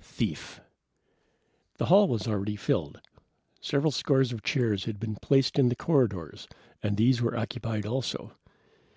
Thief 0.00 0.60
The 1.76 1.86
hall 1.86 2.08
was 2.08 2.26
already 2.26 2.56
filled. 2.56 3.00
Several 3.60 3.92
scores 3.92 4.32
of 4.32 4.42
chairs 4.42 4.86
had 4.86 4.98
been 4.98 5.14
placed 5.14 5.56
in 5.56 5.68
the 5.68 5.76
corridors, 5.76 6.48
and 6.82 6.96
these 6.96 7.22
were 7.22 7.36
occupied 7.38 7.86
also. 7.86 8.32